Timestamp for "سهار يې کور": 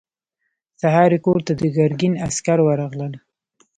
0.81-1.39